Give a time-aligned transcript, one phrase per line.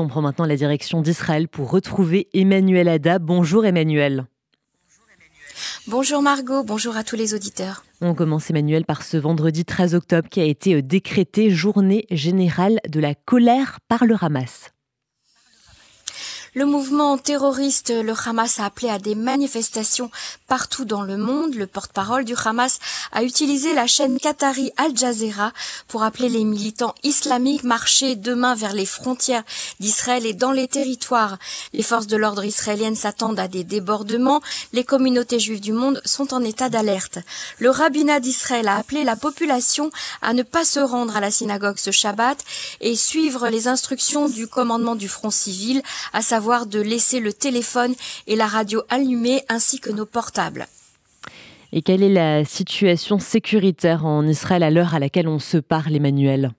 [0.00, 3.18] On prend maintenant la direction d'Israël pour retrouver Emmanuel Ada.
[3.18, 4.26] Bonjour Emmanuel.
[5.88, 7.82] Bonjour Margot, bonjour à tous les auditeurs.
[8.00, 12.78] On commence Emmanuel par ce vendredi 13 octobre qui a été euh, décrété journée générale
[12.88, 14.70] de la colère par le Hamas.
[16.54, 20.10] Le mouvement terroriste, le Hamas, a appelé à des manifestations
[20.46, 21.54] partout dans le monde.
[21.54, 22.78] Le porte-parole du Hamas
[23.12, 25.52] a utilisé la chaîne qatari Al Jazeera
[25.88, 29.42] pour appeler les militants islamiques marcher demain vers les frontières
[29.78, 31.36] d'Israël et dans les territoires.
[31.74, 34.40] Les forces de l'ordre israéliennes s'attendent à des débordements.
[34.72, 37.18] Les communautés juives du monde sont en état d'alerte.
[37.58, 39.90] Le rabbinat d'Israël a appelé la population
[40.22, 42.42] à ne pas se rendre à la synagogue ce Shabbat
[42.80, 45.82] et suivre les instructions du commandement du front civil,
[46.38, 47.94] de laisser le téléphone
[48.26, 50.66] et la radio allumés ainsi que nos portables.
[51.72, 55.94] Et quelle est la situation sécuritaire en Israël à l'heure à laquelle on se parle,
[55.94, 56.52] Emmanuel?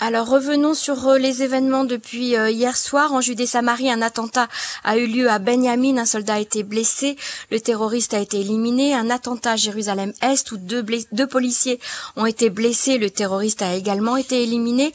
[0.00, 3.12] Alors revenons sur euh, les événements depuis euh, hier soir.
[3.12, 4.48] En Judée-Samarie, un attentat
[4.82, 5.96] a eu lieu à Benjamin.
[5.96, 7.16] Un soldat a été blessé.
[7.50, 8.92] Le terroriste a été éliminé.
[8.92, 11.78] Un attentat à Jérusalem-Est où deux, deux, policiers
[12.16, 12.98] ont été blessés.
[12.98, 14.92] Le terroriste a également été éliminé.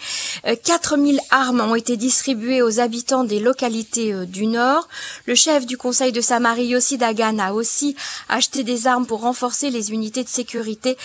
[0.63, 4.87] 4000 euh, armes ont été distribuées aux habitants des localités du Nord.
[5.25, 7.95] Le chef du conseil de Samarie, Yossi Dagan, a aussi
[8.27, 10.97] acheté des armes pour renforcer les unités de sécurité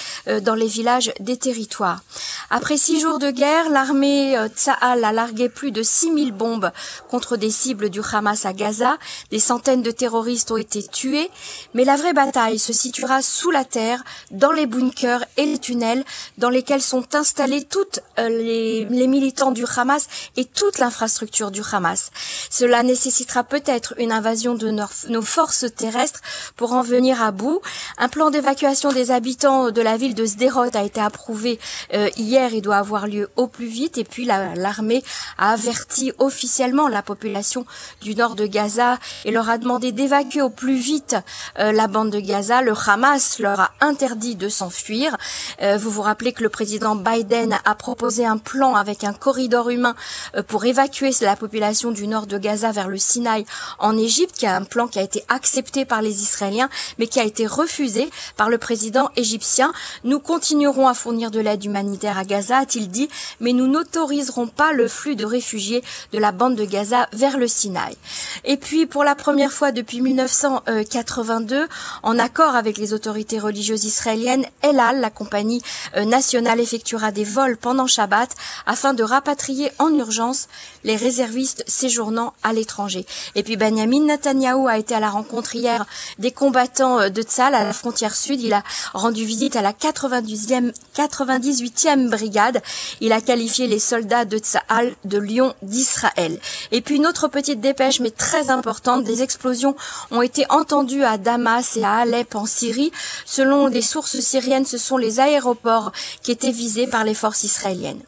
[0.43, 2.03] dans les villages des territoires.
[2.51, 6.71] Après six jours de guerre, la l'armée euh, Tsahal a largué plus de 6000 bombes
[7.11, 8.97] contre des cibles du Hamas à Gaza.
[9.31, 11.29] Des centaines de terroristes ont été tués.
[11.75, 16.03] Mais la vraie bataille se situera sous la terre, dans les bunkers et les tunnels
[16.39, 21.62] dans lesquels sont installés toutes euh, les, les militants du Hamas et toute l'infrastructure du
[21.72, 22.11] Hamas.
[22.50, 24.70] Cela nécessitera peut-être une invasion de
[25.08, 26.20] nos forces terrestres
[26.56, 27.62] pour en venir à bout.
[27.97, 31.58] Un plan d'évacuation des habitants de la ville de Sderot a été approuvé
[31.94, 33.97] euh, hier et doit avoir lieu au plus vite.
[33.97, 35.03] Et puis l'armée
[35.38, 37.64] a averti officiellement la population
[38.03, 41.16] du nord de Gaza et leur a demandé d'évacuer au plus vite
[41.59, 42.61] euh, la bande de Gaza.
[42.61, 45.16] Le Hamas leur a interdit de s'enfuir.
[45.62, 49.70] Euh, vous vous rappelez que le président Biden a proposé un plan avec un corridor
[49.70, 49.94] humain
[50.36, 53.44] euh, pour évacuer la population du nord de Gaza vers le Sinaï
[53.78, 57.20] en Égypte, qui a un plan qui a été accepté par les Israéliens, mais qui
[57.20, 59.72] a été refusé par le président égyptien.
[60.04, 63.08] Nous continuerons à fournir de l'aide humanitaire à Gaza, a-t-il dit,
[63.41, 65.82] mais nous n'autoriserons pas le flux de réfugiés
[66.12, 67.96] de la bande de Gaza vers le Sinaï.
[68.44, 71.69] Et puis, pour la première fois depuis 1982,
[72.02, 75.62] en accord avec les autorités religieuses israéliennes, El Al, la compagnie
[75.96, 78.31] euh, nationale, effectuera des vols pendant Shabbat
[78.66, 80.48] afin de rapatrier en urgence
[80.84, 83.06] les réservistes séjournant à l'étranger.
[83.34, 85.87] Et puis, Benjamin Netanyahu a été à la rencontre hier
[86.19, 88.41] des combattants de Tzal à la frontière sud.
[88.41, 88.62] Il a
[88.93, 92.62] rendu visite à la 98e, 98e brigade.
[93.00, 96.38] Il a qualifié les soldats de Tsahal de Lyon d'Israël.
[96.72, 99.76] Et puis une autre petite dépêche, mais très importante, des explosions
[100.10, 102.93] ont été entendues à Damas et à Alep en Syrie.
[103.25, 108.03] Selon des sources syriennes, ce sont les aéroports qui étaient visés par les forces israéliennes.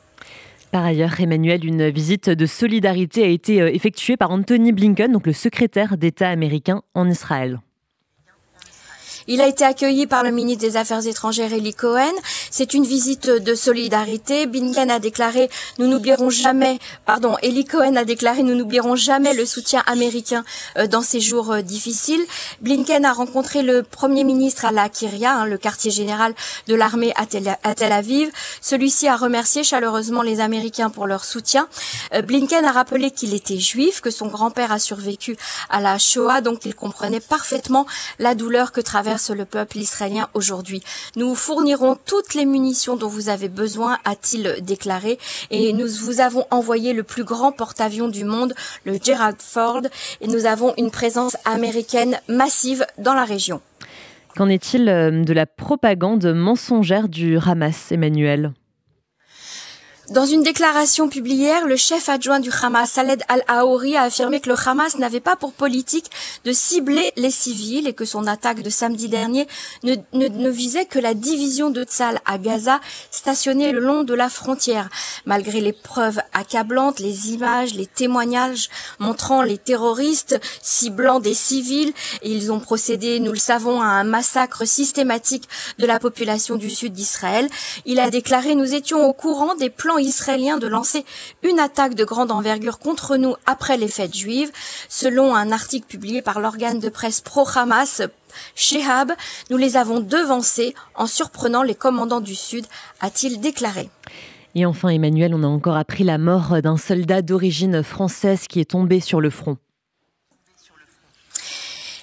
[0.72, 5.26] Par ailleurs, Emmanuel, une visite de solidarité a été euh, effectuée par Anthony Blinken, donc
[5.26, 7.60] le secrétaire d'État américain en Israël.
[9.28, 12.12] Il a été accueilli par le ministre des Affaires étrangères Eli Cohen.
[12.50, 14.46] C'est une visite de solidarité.
[14.46, 19.46] Blinken a déclaré nous n'oublierons jamais, pardon, Eli Cohen a déclaré nous n'oublierons jamais le
[19.46, 20.44] soutien américain
[20.76, 22.24] euh, dans ces jours euh, difficiles.
[22.60, 26.34] Blinken a rencontré le premier ministre à la Kiria, hein, le quartier général
[26.66, 28.30] de l'armée à Tel Aviv.
[28.60, 31.68] Celui-ci a remercié chaleureusement les Américains pour leur soutien.
[32.14, 35.36] Euh, Blinken a rappelé qu'il était juif, que son grand-père a survécu
[35.68, 37.86] à la Shoah, donc il comprenait parfaitement
[38.18, 40.82] la douleur que traverse le peuple israélien aujourd'hui.
[41.16, 45.18] Nous fournirons toutes les munitions dont vous avez besoin, a-t-il déclaré,
[45.50, 48.54] et nous vous avons envoyé le plus grand porte-avions du monde,
[48.84, 49.82] le Gerald Ford,
[50.20, 53.60] et nous avons une présence américaine massive dans la région.
[54.36, 58.52] Qu'en est-il euh, de la propagande mensongère du Hamas, Emmanuel?
[60.10, 64.48] Dans une déclaration publiée hier, le chef adjoint du Hamas, Saled al-Aouri, a affirmé que
[64.48, 66.10] le Hamas n'avait pas pour politique
[66.44, 69.48] de cibler les civils et que son attaque de samedi dernier
[69.82, 72.80] ne, ne, visait que la division de Tzal à Gaza,
[73.10, 74.88] stationnée le long de la frontière.
[75.24, 78.68] Malgré les preuves accablantes, les images, les témoignages
[78.98, 81.92] montrant les terroristes ciblant des civils,
[82.22, 86.92] ils ont procédé, nous le savons, à un massacre systématique de la population du sud
[86.92, 87.48] d'Israël.
[87.84, 91.04] Il a déclaré, nous étions au courant des plans israélien de lancer
[91.42, 94.52] une attaque de grande envergure contre nous après les fêtes juives.
[94.88, 98.02] Selon un article publié par l'organe de presse pro-Hamas,
[98.54, 99.12] Shehab,
[99.50, 102.66] nous les avons devancés en surprenant les commandants du Sud,
[103.00, 103.88] a-t-il déclaré.
[104.54, 108.70] Et enfin, Emmanuel, on a encore appris la mort d'un soldat d'origine française qui est
[108.70, 109.58] tombé sur le front.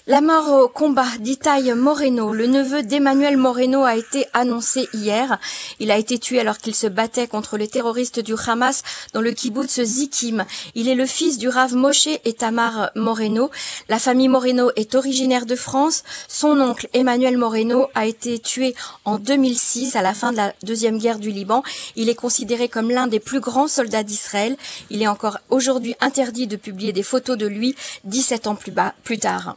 [0.06, 5.40] La mort au combat d'Itaï Moreno, le neveu d'Emmanuel Moreno, a été annoncé hier.
[5.80, 8.84] Il a été tué alors qu'il se battait contre les terroristes du Hamas
[9.14, 10.44] dans le kibbutz Zikim.
[10.76, 13.50] Il est le fils du Rav Moshe et Tamar Moreno.
[13.88, 16.04] La famille Moreno est originaire de France.
[16.28, 18.76] Son oncle Emmanuel Moreno a été tué
[19.06, 21.64] en 2006 à la fin de la deuxième guerre du Liban.
[21.96, 24.58] Il est considéré comme l'un des plus grands soldats d'Israël.
[24.90, 27.74] Il est encore aujourd'hui interdit de publier des photos de lui
[28.04, 28.58] 17 ans
[29.02, 29.52] plus tard.